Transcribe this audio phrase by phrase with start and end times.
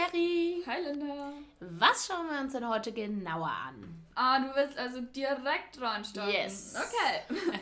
[0.00, 0.62] Terry.
[0.66, 1.32] Hi Linda.
[1.60, 4.02] Was schauen wir uns denn heute genauer an?
[4.14, 6.32] Ah, du willst also direkt reinstarten.
[6.32, 6.74] Yes.
[6.74, 7.50] Okay.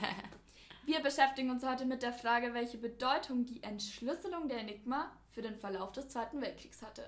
[0.87, 5.56] wir beschäftigen uns heute mit der Frage, welche Bedeutung die Entschlüsselung der Enigma für den
[5.56, 7.02] Verlauf des Zweiten Weltkriegs hatte.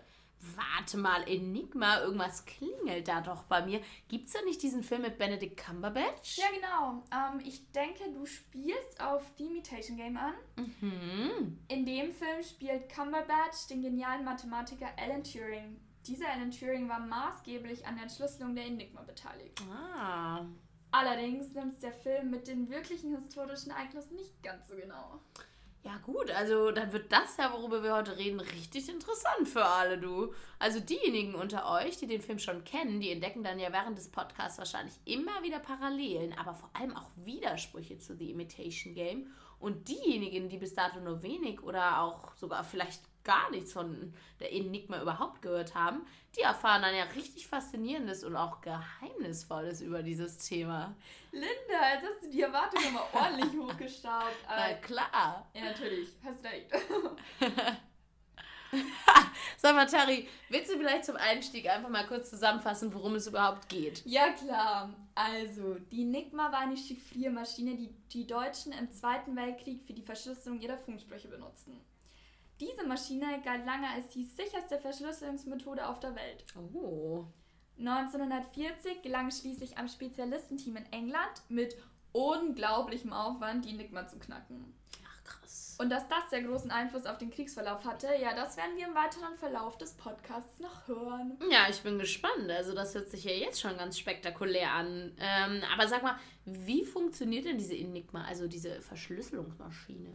[0.56, 3.80] Warte mal, Enigma, irgendwas klingelt da doch bei mir.
[4.08, 6.38] Gibt es da nicht diesen Film mit Benedict Cumberbatch?
[6.38, 7.02] Ja, genau.
[7.12, 10.34] Ähm, ich denke, du spielst auf The Imitation Game an.
[10.56, 11.58] Mhm.
[11.68, 15.78] In dem Film spielt Cumberbatch den genialen Mathematiker Alan Turing.
[16.06, 19.60] Dieser Alan Turing war maßgeblich an der Entschlüsselung der Enigma beteiligt.
[19.70, 20.46] Ah.
[20.90, 25.20] Allerdings nimmt es der Film mit den wirklichen historischen Ereignissen nicht ganz so genau.
[25.82, 29.96] Ja gut, also dann wird das ja, worüber wir heute reden, richtig interessant für alle,
[29.96, 30.34] du.
[30.58, 34.10] Also diejenigen unter euch, die den Film schon kennen, die entdecken dann ja während des
[34.10, 39.32] Podcasts wahrscheinlich immer wieder Parallelen, aber vor allem auch Widersprüche zu The Imitation Game.
[39.60, 44.52] Und diejenigen, die bis dato nur wenig oder auch sogar vielleicht gar nichts von der
[44.52, 50.38] Enigma überhaupt gehört haben, die erfahren dann ja richtig Faszinierendes und auch Geheimnisvolles über dieses
[50.38, 50.94] Thema.
[51.30, 54.36] Linda, jetzt hast du die Erwartungen mal ordentlich hochgestaubt.
[54.48, 55.46] Na klar.
[55.52, 56.08] Ja, natürlich.
[56.24, 56.70] Hast recht.
[59.56, 63.68] Sag mal, Tari, willst du vielleicht zum Einstieg einfach mal kurz zusammenfassen, worum es überhaupt
[63.68, 64.02] geht?
[64.06, 64.94] Ja, klar.
[65.14, 70.60] Also, die Enigma war eine Chiffriermaschine, die die Deutschen im Zweiten Weltkrieg für die Verschlüsselung
[70.60, 71.80] ihrer Funksprüche benutzten.
[72.60, 76.44] Diese Maschine galt lange als die sicherste Verschlüsselungsmethode auf der Welt.
[76.74, 77.24] Oh.
[77.78, 81.76] 1940 gelang schließlich einem Spezialistenteam in England mit
[82.12, 84.74] unglaublichem Aufwand die Enigma zu knacken.
[85.30, 85.76] Krass.
[85.80, 88.94] Und dass das sehr großen Einfluss auf den Kriegsverlauf hatte, ja, das werden wir im
[88.94, 91.38] weiteren Verlauf des Podcasts noch hören.
[91.50, 92.50] Ja, ich bin gespannt.
[92.50, 95.12] Also das hört sich ja jetzt schon ganz spektakulär an.
[95.18, 100.10] Ähm, aber sag mal, wie funktioniert denn diese Enigma, also diese Verschlüsselungsmaschine?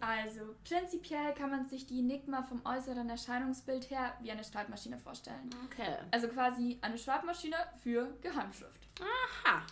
[0.00, 5.50] Also, prinzipiell kann man sich die Enigma vom äußeren Erscheinungsbild her wie eine Schreibmaschine vorstellen.
[5.66, 5.96] Okay.
[6.10, 8.88] Also quasi eine Schreibmaschine für Geheimschrift.
[9.00, 9.62] Aha.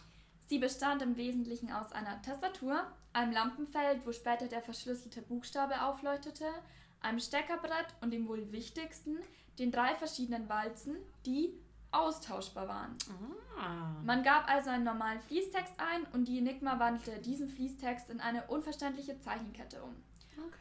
[0.46, 6.46] Sie bestand im Wesentlichen aus einer Tastatur, einem Lampenfeld, wo später der verschlüsselte Buchstabe aufleuchtete,
[7.00, 9.18] einem Steckerbrett und dem wohl wichtigsten,
[9.58, 11.54] den drei verschiedenen Walzen, die
[11.92, 12.98] austauschbar waren.
[13.58, 13.94] Ah.
[14.04, 18.44] Man gab also einen normalen Fließtext ein und die Enigma wandelte diesen Fließtext in eine
[18.48, 19.94] unverständliche Zeichenkette um.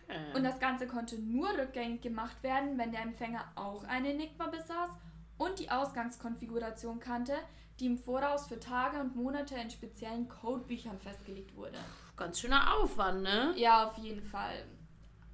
[0.06, 0.20] Okay.
[0.36, 4.92] Und das Ganze konnte nur rückgängig gemacht werden, wenn der Empfänger auch eine Enigma besaß
[5.40, 7.34] und die Ausgangskonfiguration kannte,
[7.80, 11.80] die im Voraus für Tage und Monate in speziellen Codebüchern festgelegt wurde.
[12.16, 13.54] Ganz schöner Aufwand, ne?
[13.56, 14.66] Ja, auf jeden Fall.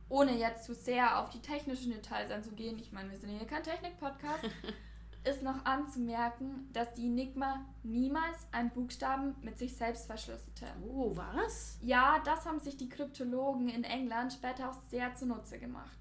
[0.08, 3.64] Ohne jetzt zu sehr auf die technischen Details einzugehen, ich meine, wir sind hier kein
[3.64, 4.46] Technik-Podcast,
[5.24, 10.66] ist noch anzumerken, dass die Enigma niemals einen Buchstaben mit sich selbst verschlüsselte.
[10.88, 11.78] Oh, was?
[11.82, 15.98] Ja, das haben sich die Kryptologen in England später auch sehr zunutze gemacht.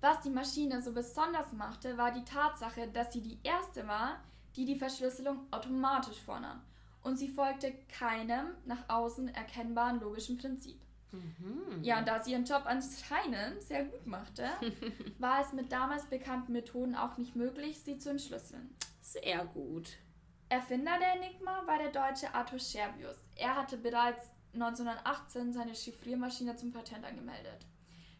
[0.00, 4.20] Was die Maschine so besonders machte, war die Tatsache, dass sie die erste war,
[4.56, 6.62] die die Verschlüsselung automatisch vornahm
[7.08, 10.78] und sie folgte keinem nach außen erkennbaren logischen Prinzip.
[11.10, 11.82] Mhm.
[11.82, 14.46] Ja, und da sie ihren Job anscheinend sehr gut machte,
[15.18, 18.74] war es mit damals bekannten Methoden auch nicht möglich, sie zu entschlüsseln.
[19.00, 19.96] Sehr gut.
[20.50, 23.16] Erfinder der Enigma war der deutsche Arthur Scherbius.
[23.36, 27.66] Er hatte bereits 1918 seine Chiffriermaschine zum Patent angemeldet.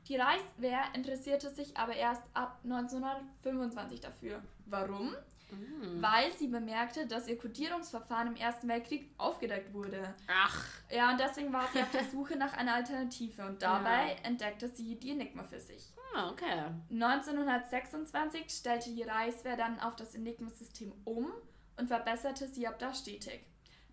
[0.09, 4.43] Die Reichswehr interessierte sich aber erst ab 1925 dafür.
[4.65, 5.15] Warum?
[5.51, 6.03] Mhm.
[6.03, 10.15] Weil sie bemerkte, dass ihr Kodierungsverfahren im Ersten Weltkrieg aufgedeckt wurde.
[10.27, 10.65] Ach.
[10.91, 14.25] Ja, und deswegen war sie auf der Suche nach einer Alternative und dabei ja.
[14.25, 15.93] entdeckte sie die Enigma für sich.
[16.15, 16.71] Ah, okay.
[16.91, 21.31] 1926 stellte die Reichswehr dann auf das Enigma-System um
[21.77, 23.41] und verbesserte sie ab da stetig.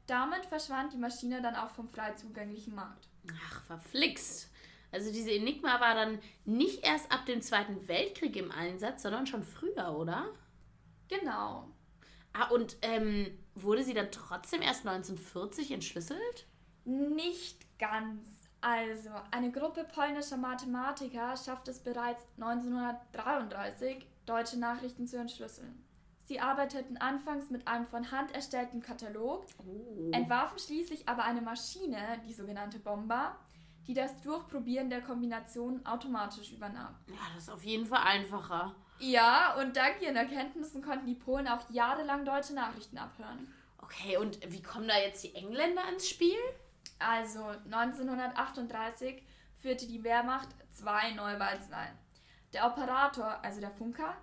[0.07, 3.07] Damit verschwand die Maschine dann auch vom frei zugänglichen Markt.
[3.47, 4.49] Ach, verflixt.
[4.91, 9.43] Also diese Enigma war dann nicht erst ab dem Zweiten Weltkrieg im Einsatz, sondern schon
[9.43, 10.25] früher, oder?
[11.07, 11.69] Genau.
[12.33, 16.47] Ah, und ähm, wurde sie dann trotzdem erst 1940 entschlüsselt?
[16.83, 18.25] Nicht ganz.
[18.61, 25.85] Also, eine Gruppe polnischer Mathematiker schafft es bereits 1933, deutsche Nachrichten zu entschlüsseln.
[26.25, 30.09] Sie arbeiteten anfangs mit einem von Hand erstellten Katalog, oh.
[30.11, 33.37] entwarfen schließlich aber eine Maschine, die sogenannte Bomba,
[33.85, 36.95] die das Durchprobieren der Kombinationen automatisch übernahm.
[37.07, 38.75] Ja, das ist auf jeden Fall einfacher.
[38.99, 43.53] Ja, und dank ihren Erkenntnissen konnten die Polen auch jahrelang deutsche Nachrichten abhören.
[43.79, 46.37] Okay, und wie kommen da jetzt die Engländer ins Spiel?
[46.97, 49.21] Also 1938
[49.61, 51.97] führte die Wehrmacht zwei neue Walzen ein.
[52.53, 54.15] Der Operator, also der Funker,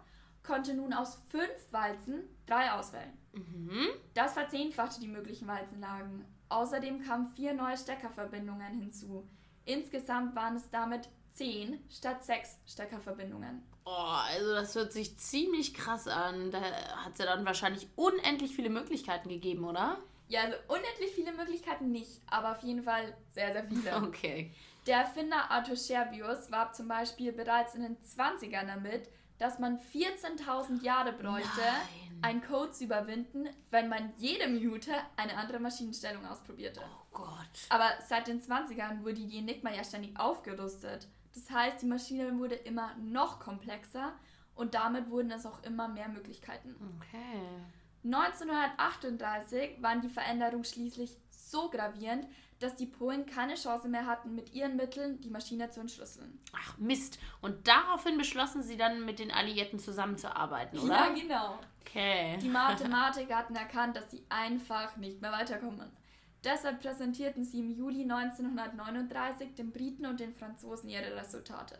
[0.42, 3.12] konnte nun aus fünf Walzen drei auswählen.
[3.32, 3.88] Mhm.
[4.14, 6.25] Das verzehnfachte die möglichen Walzenlagen.
[6.48, 9.28] Außerdem kamen vier neue Steckerverbindungen hinzu.
[9.64, 13.62] Insgesamt waren es damit 10 statt 6 Steckerverbindungen.
[13.84, 16.50] Oh, also das hört sich ziemlich krass an.
[16.50, 19.99] Da hat es ja dann wahrscheinlich unendlich viele Möglichkeiten gegeben, oder?
[20.29, 23.96] Ja, also unendlich viele Möglichkeiten nicht, aber auf jeden Fall sehr, sehr viele.
[24.02, 24.52] Okay.
[24.87, 29.08] Der Erfinder Arthur Scherbius warb zum Beispiel bereits in den 20ern damit,
[29.38, 32.19] dass man 14.000 Jahre bräuchte, Nein.
[32.23, 36.81] einen Code zu überwinden, wenn man jede Minute eine andere Maschinenstellung ausprobierte.
[36.82, 37.67] Oh Gott.
[37.69, 41.08] Aber seit den 20ern wurde die Enigma ja ständig aufgerüstet.
[41.34, 44.12] Das heißt, die Maschine wurde immer noch komplexer
[44.55, 46.75] und damit wurden es auch immer mehr Möglichkeiten.
[46.99, 47.40] Okay.
[48.05, 52.26] 1938 waren die Veränderungen schließlich so gravierend,
[52.58, 56.38] dass die Polen keine Chance mehr hatten, mit ihren Mitteln die Maschine zu entschlüsseln.
[56.52, 57.19] Ach Mist.
[57.40, 60.94] Und daraufhin beschlossen sie dann mit den Alliierten zusammenzuarbeiten, oder?
[60.94, 61.58] Ja, genau.
[61.81, 62.38] Okay.
[62.40, 65.90] Die Mathematiker hatten erkannt, dass sie einfach nicht mehr weiterkommen.
[66.44, 71.78] Deshalb präsentierten sie im Juli 1939 den Briten und den Franzosen ihre Resultate.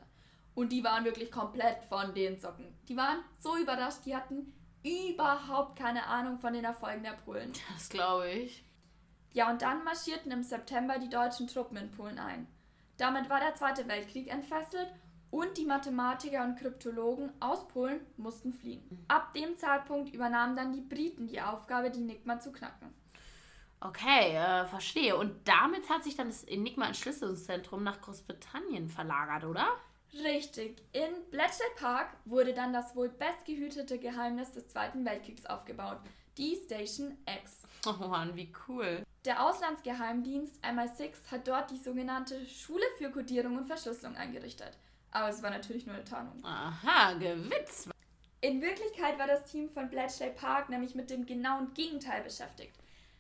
[0.55, 2.67] Und die waren wirklich komplett von den Socken.
[2.89, 4.53] Die waren so überrascht, die hatten
[4.85, 7.53] überhaupt keine Ahnung von den Erfolgen der Polen.
[7.75, 8.65] Das glaube ich.
[9.33, 12.47] Ja, und dann marschierten im September die deutschen Truppen in Polen ein.
[12.99, 14.93] Damit war der Zweite Weltkrieg entfesselt
[15.31, 19.07] und die Mathematiker und Kryptologen aus Polen mussten fliehen.
[19.09, 22.93] Ab dem Zeitpunkt übernahmen dann die Briten die Aufgabe, die Enigma zu knacken.
[23.85, 25.17] Okay, äh, verstehe.
[25.17, 29.67] Und damit hat sich dann das Enigma-Entschlüsselungszentrum nach Großbritannien verlagert, oder?
[30.13, 30.83] Richtig.
[30.93, 35.99] In Bletchley Park wurde dann das wohl bestgehütete Geheimnis des Zweiten Weltkriegs aufgebaut,
[36.37, 37.63] die Station X.
[37.85, 39.03] Oh Mann, wie cool.
[39.25, 44.79] Der Auslandsgeheimdienst MI6 hat dort die sogenannte Schule für Codierung und Verschlüsselung eingerichtet.
[45.11, 46.45] Aber es war natürlich nur eine Tarnung.
[46.45, 47.89] Aha, Gewitz.
[48.41, 52.77] In Wirklichkeit war das Team von Bletchley Park nämlich mit dem genauen Gegenteil beschäftigt.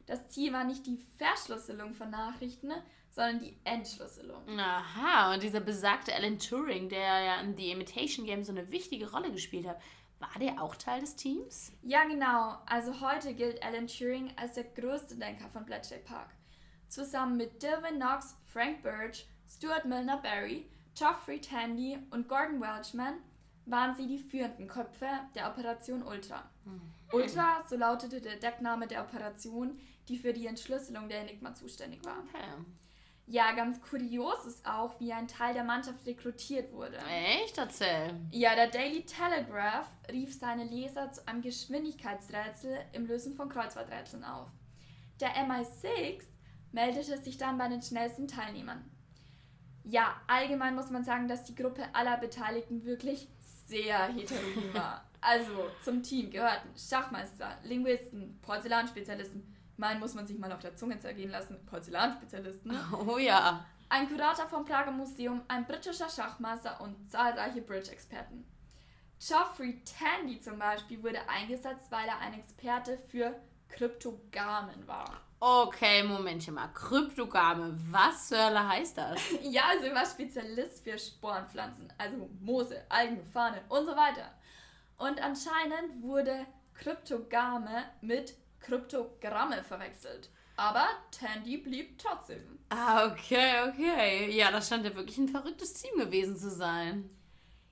[0.06, 2.72] Das Ziel war nicht die Verschlüsselung von Nachrichten,
[3.10, 4.42] sondern die Entschlüsselung.
[4.58, 9.10] Aha, und dieser besagte Alan Turing, der ja in The Imitation Game so eine wichtige
[9.10, 9.80] Rolle gespielt hat,
[10.18, 11.72] war der auch Teil des Teams?
[11.82, 12.58] Ja, genau.
[12.66, 16.30] Also heute gilt Alan Turing als der größte Denker von Bletchley Park.
[16.88, 20.66] Zusammen mit Dilwyn Knox, Frank Birch, Stuart Milner Barry,
[20.96, 23.14] Geoffrey Tandy und Gordon Welchman
[23.66, 26.48] waren sie die führenden Köpfe der Operation Ultra.
[27.12, 29.78] Ultra, so lautete der Deckname der Operation,
[30.08, 32.18] die für die Entschlüsselung der Enigma zuständig war.
[32.28, 32.44] Okay.
[33.26, 36.98] Ja, ganz kurios ist auch, wie ein Teil der Mannschaft rekrutiert wurde.
[36.98, 37.56] Echt?
[37.56, 38.14] Erzähl.
[38.30, 44.48] Ja, der Daily Telegraph rief seine Leser zu einem Geschwindigkeitsrätsel im Lösen von Kreuzworträtseln auf.
[45.20, 46.24] Der MI6
[46.72, 48.84] meldete sich dann bei den schnellsten Teilnehmern.
[49.84, 53.28] Ja, allgemein muss man sagen, dass die Gruppe aller Beteiligten wirklich
[53.66, 55.08] sehr heterogen war.
[55.24, 59.51] Also zum Team gehörten Schachmeister, Linguisten, Porzellanspezialisten,
[59.82, 62.72] meinen muss man sich mal auf der Zunge zergehen lassen, Porzellanspezialisten,
[63.06, 63.64] Oh ja.
[63.88, 68.44] ein Kurator vom Prager Museum, ein britischer Schachmeister und zahlreiche Bridge-Experten.
[69.18, 73.34] Geoffrey Tandy zum Beispiel wurde eingesetzt, weil er ein Experte für
[73.68, 75.20] Kryptogamen war.
[75.40, 76.68] Okay, Momentchen mal.
[76.68, 79.20] Kryptogame, was zur Hölle heißt das?
[79.42, 84.30] Ja, also er war Spezialist für Sporenpflanzen, also Moose, Algen, Fahnen und so weiter.
[84.98, 90.30] Und anscheinend wurde Kryptogame mit Kryptogramme verwechselt.
[90.56, 92.58] Aber Tandy blieb trotzdem.
[92.68, 94.30] Ah, okay, okay.
[94.30, 97.10] Ja, das scheint ja wirklich ein verrücktes Team gewesen zu sein.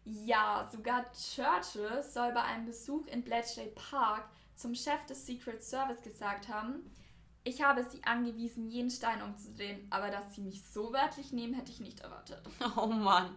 [0.04, 4.24] Ja, sogar Churchill soll bei einem Besuch in Bletchley Park
[4.56, 6.90] zum Chef des Secret Service gesagt haben,
[7.42, 11.70] ich habe sie angewiesen, jeden Stein umzudrehen, aber dass sie mich so wörtlich nehmen, hätte
[11.70, 12.42] ich nicht erwartet.
[12.76, 13.36] Oh Mann.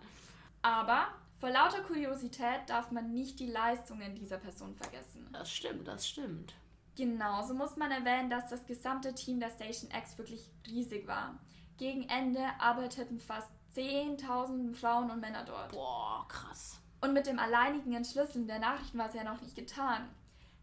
[0.62, 1.07] Aber
[1.39, 5.29] vor lauter Kuriosität darf man nicht die Leistungen dieser Person vergessen.
[5.31, 6.53] Das stimmt, das stimmt.
[6.95, 11.39] Genauso muss man erwähnen, dass das gesamte Team der Station X wirklich riesig war.
[11.77, 15.71] Gegen Ende arbeiteten fast 10.000 Frauen und Männer dort.
[15.71, 16.79] Boah, krass.
[17.01, 20.07] Und mit dem alleinigen Entschlüsseln der Nachrichten war es ja noch nicht getan.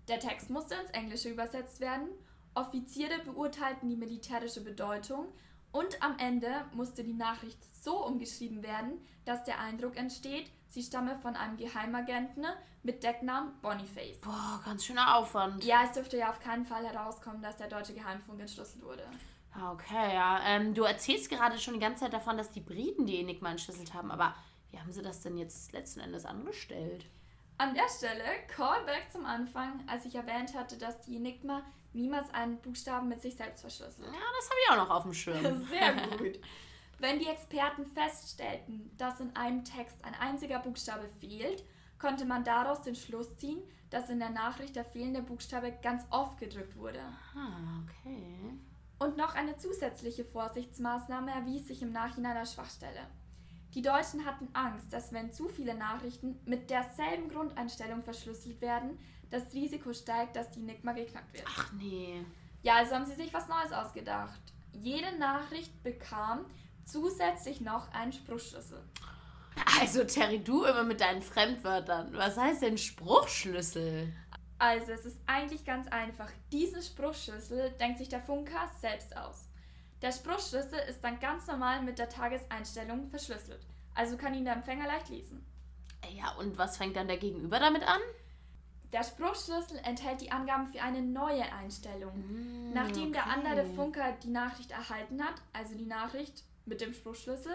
[0.08, 2.08] Der Text musste ins Englische übersetzt werden,
[2.54, 5.26] Offiziere beurteilten die militärische Bedeutung
[5.72, 11.14] und am Ende musste die Nachricht so umgeschrieben werden, dass der Eindruck entsteht, sie stamme
[11.16, 12.46] von einem Geheimagenten
[12.82, 14.18] mit Decknamen Boniface.
[14.22, 15.62] Boah, ganz schöner Aufwand.
[15.64, 19.04] Ja, es dürfte ja auf keinen Fall herauskommen, dass der deutsche Geheimfunk entschlüsselt wurde.
[19.52, 20.40] Ah, Okay, ja.
[20.46, 23.92] Ähm, du erzählst gerade schon die ganze Zeit davon, dass die Briten die Enigma entschlüsselt
[23.92, 24.34] haben, aber
[24.70, 27.04] wie haben sie das denn jetzt letzten Endes angestellt?
[27.58, 31.62] An der Stelle, Callback zum Anfang, als ich erwähnt hatte, dass die Enigma
[31.92, 34.06] niemals einen Buchstaben mit sich selbst verschlüsselt.
[34.06, 35.42] Ja, das habe ich auch noch auf dem Schirm.
[35.68, 36.38] Sehr gut.
[37.00, 41.64] Wenn die Experten feststellten, dass in einem Text ein einziger Buchstabe fehlt,
[41.98, 46.38] konnte man daraus den Schluss ziehen, dass in der Nachricht der fehlende Buchstabe ganz oft
[46.38, 47.00] gedrückt wurde.
[47.34, 48.52] Ah, okay.
[48.98, 53.06] Und noch eine zusätzliche Vorsichtsmaßnahme erwies sich im Nachhinein als Schwachstelle.
[53.72, 58.98] Die Deutschen hatten Angst, dass wenn zu viele Nachrichten mit derselben Grundeinstellung verschlüsselt werden,
[59.30, 61.46] das Risiko steigt, dass die Enigma geknackt wird.
[61.46, 62.26] Ach nee.
[62.62, 64.42] Ja, also haben sie sich was Neues ausgedacht.
[64.72, 66.44] Jede Nachricht bekam
[66.84, 68.82] zusätzlich noch einen Spruchschlüssel.
[69.80, 72.12] Also Terry, du immer mit deinen Fremdwörtern.
[72.14, 74.12] Was heißt denn Spruchschlüssel?
[74.58, 76.30] Also es ist eigentlich ganz einfach.
[76.52, 79.48] Diesen Spruchschlüssel denkt sich der Funker selbst aus.
[80.02, 83.66] Der Spruchschlüssel ist dann ganz normal mit der Tageseinstellung verschlüsselt.
[83.94, 85.44] Also kann ihn der Empfänger leicht lesen.
[86.16, 88.00] Ja, und was fängt dann der Gegenüber damit an?
[88.92, 92.18] Der Spruchschlüssel enthält die Angaben für eine neue Einstellung.
[92.18, 93.32] Mm, Nachdem der okay.
[93.34, 97.52] andere Funker die Nachricht erhalten hat, also die Nachricht mit dem Spruchschlüssel,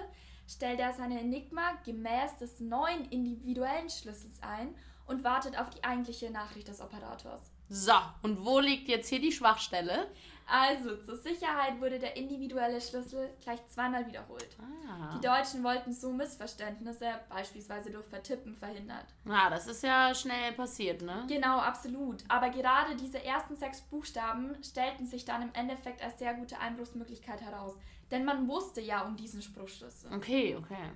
[0.48, 4.76] stellt er seine Enigma gemäß des neuen individuellen Schlüssels ein
[5.08, 7.55] und wartet auf die eigentliche Nachricht des Operators.
[7.70, 10.08] So, und wo liegt jetzt hier die Schwachstelle?
[10.48, 14.56] Also, zur Sicherheit wurde der individuelle Schlüssel gleich zweimal wiederholt.
[14.60, 15.18] Ah.
[15.18, 19.08] Die Deutschen wollten so Missverständnisse, beispielsweise durch Vertippen, verhindert.
[19.28, 21.26] Ah, das ist ja schnell passiert, ne?
[21.28, 22.24] Genau, absolut.
[22.28, 27.42] Aber gerade diese ersten sechs Buchstaben stellten sich dann im Endeffekt als sehr gute Einbruchsmöglichkeit
[27.42, 27.74] heraus.
[28.12, 30.14] Denn man wusste ja um diesen Spruchschlüssel.
[30.14, 30.92] Okay, okay.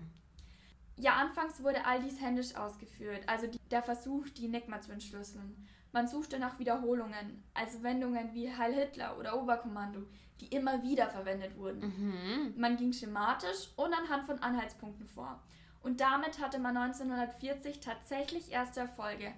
[0.96, 5.68] Ja, anfangs wurde all dies händisch ausgeführt, also die, der Versuch, die Enigma zu entschlüsseln.
[5.92, 10.02] Man suchte nach Wiederholungen, also Wendungen wie Heil Hitler oder Oberkommando,
[10.40, 11.82] die immer wieder verwendet wurden.
[11.82, 12.54] Mhm.
[12.58, 15.42] Man ging schematisch und anhand von Anhaltspunkten vor.
[15.82, 19.34] Und damit hatte man 1940 tatsächlich erste Erfolge.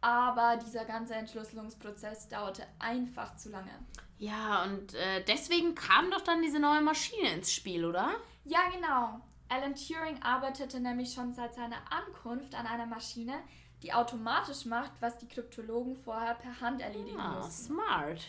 [0.00, 3.70] Aber dieser ganze Entschlüsselungsprozess dauerte einfach zu lange.
[4.18, 8.10] Ja, und äh, deswegen kam doch dann diese neue Maschine ins Spiel, oder?
[8.44, 9.20] Ja, genau.
[9.48, 13.34] Alan Turing arbeitete nämlich schon seit seiner Ankunft an einer Maschine,
[13.82, 17.74] die automatisch macht, was die Kryptologen vorher per Hand erledigen Ah, mussten.
[17.74, 18.22] smart.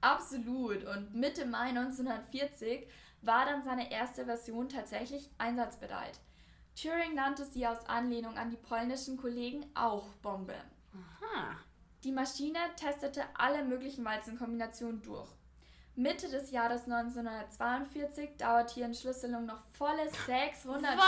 [0.00, 0.84] Absolut.
[0.84, 2.86] Und Mitte Mai 1940
[3.22, 6.20] war dann seine erste Version tatsächlich einsatzbereit.
[6.80, 10.54] Turing nannte sie aus Anlehnung an die polnischen Kollegen auch Bombe.
[10.94, 11.56] Aha.
[12.04, 15.28] Die Maschine testete alle möglichen Walzenkombinationen durch.
[15.98, 21.04] Mitte des Jahres 1942 dauert die Entschlüsselung noch volle 600 Was?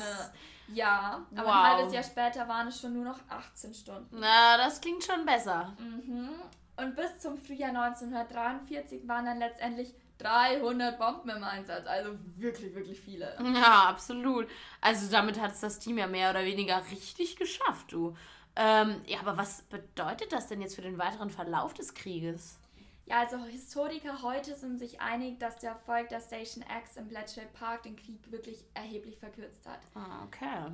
[0.00, 0.38] Stunden.
[0.74, 1.54] Ja, aber Wow.
[1.54, 4.16] ein halbes Jahr später waren es schon nur noch 18 Stunden.
[4.18, 5.74] Na, das klingt schon besser.
[5.78, 6.30] Mhm.
[6.76, 11.86] Und bis zum Frühjahr 1943 waren dann letztendlich 300 Bomben im Einsatz.
[11.86, 13.36] Also wirklich, wirklich viele.
[13.54, 14.46] Ja, absolut.
[14.80, 18.16] Also damit hat es das Team ja mehr oder weniger richtig geschafft, du.
[18.56, 22.59] Ähm, ja, aber was bedeutet das denn jetzt für den weiteren Verlauf des Krieges?
[23.10, 27.46] Ja, also Historiker heute sind sich einig, dass der Erfolg der Station X im Bletchley
[27.52, 29.80] Park den Krieg wirklich erheblich verkürzt hat.
[29.96, 30.72] Ah, okay.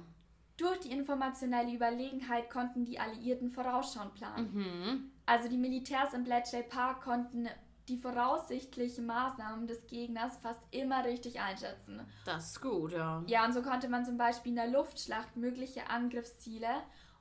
[0.59, 4.51] Durch die informationelle Überlegenheit konnten die Alliierten vorausschauend planen.
[4.53, 5.11] Mhm.
[5.25, 7.49] Also die Militärs im Bletchley Park konnten
[7.89, 12.03] die voraussichtlichen Maßnahmen des Gegners fast immer richtig einschätzen.
[12.27, 13.25] Das ist gut, ja.
[13.29, 16.69] Ja, und so konnte man zum Beispiel in der Luftschlacht mögliche Angriffsziele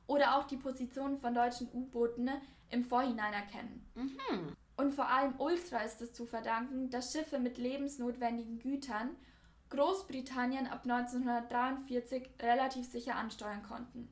[0.08, 2.30] oder auch die Positionen von deutschen U-Booten
[2.70, 3.86] im Vorhinein erkennen.
[3.96, 4.56] Mhm.
[4.78, 9.12] Und vor allem Ultra ist es zu verdanken, dass Schiffe mit lebensnotwendigen Gütern
[9.70, 14.10] Großbritannien ab 1943 relativ sicher ansteuern konnten.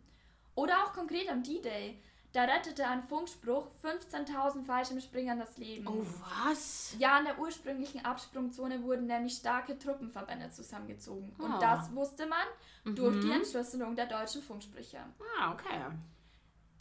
[0.55, 2.00] Oder auch konkret am D-Day.
[2.32, 5.88] Da rettete ein Funkspruch 15.000 Fallschirmspringern das Leben.
[5.88, 6.03] Oh,
[6.48, 6.96] was?
[6.98, 11.32] Ja, in der ursprünglichen Absprungzone wurden nämlich starke Truppenverbände zusammengezogen.
[11.38, 11.43] Ah.
[11.43, 13.34] Und das wusste man durch die Mhm.
[13.34, 14.98] Entschlüsselung der deutschen Funksprüche.
[15.39, 15.79] Ah, okay.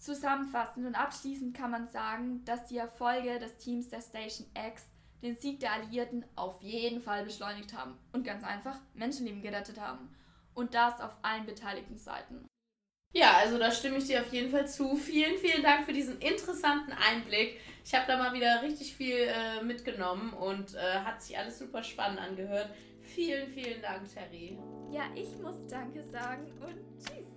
[0.02, 4.88] Zusammenfassend und abschließend kann man sagen, dass die Erfolge des Teams der Station X
[5.22, 10.12] den Sieg der Alliierten auf jeden Fall beschleunigt haben und ganz einfach Menschenleben gerettet haben.
[10.54, 12.44] Und das auf allen beteiligten Seiten.
[13.14, 14.96] Ja, also da stimme ich dir auf jeden Fall zu.
[14.96, 17.60] Vielen, vielen Dank für diesen interessanten Einblick.
[17.84, 21.84] Ich habe da mal wieder richtig viel äh, mitgenommen und äh, hat sich alles super
[21.84, 22.70] spannend angehört.
[23.02, 24.58] Vielen, vielen Dank, Terry.
[24.90, 27.31] Ja, ich muss Danke sagen und tschüss.